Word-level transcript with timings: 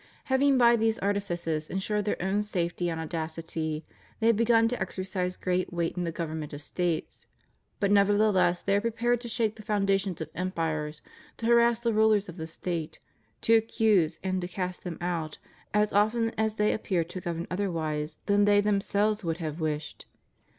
Having, 0.23 0.57
by 0.57 0.75
thes« 0.75 0.97
100 0.99 0.99
FREEMASONRY. 0.99 1.07
artifices, 1.09 1.69
insured 1.69 2.05
their 2.05 2.19
own 2.19 2.41
safety 2.41 2.89
and 2.89 2.99
audacity, 2.99 3.85
they 4.19 4.25
have 4.25 4.35
begun 4.35 4.67
to 4.67 4.81
exercise 4.81 5.37
great 5.37 5.71
weight 5.71 5.95
in 5.95 6.05
the 6.05 6.11
government 6.11 6.53
of 6.53 6.61
States; 6.63 7.27
but 7.79 7.91
nevertheless 7.91 8.63
they 8.63 8.75
are 8.75 8.81
prepared 8.81 9.21
to 9.21 9.27
shake 9.29 9.57
the 9.57 9.61
foundations 9.61 10.19
of 10.19 10.31
empires, 10.33 11.03
to 11.37 11.45
harass 11.45 11.79
the 11.81 11.93
rulers 11.93 12.27
of 12.27 12.37
the 12.37 12.47
State, 12.47 12.97
to 13.41 13.53
accuse, 13.53 14.19
and 14.23 14.41
to 14.41 14.47
cast 14.47 14.83
them 14.83 14.97
out, 15.01 15.37
as 15.71 15.93
often 15.93 16.33
as 16.35 16.55
they 16.55 16.73
appear 16.73 17.03
to 17.03 17.21
govern 17.21 17.45
otherwise 17.51 18.17
than 18.25 18.45
they 18.45 18.59
themselves 18.59 19.21
could 19.21 19.37
have 19.37 19.59
wished. 19.59 20.07